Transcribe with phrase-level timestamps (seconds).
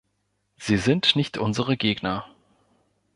[0.57, 2.25] Sie sind nicht unsere Gegner.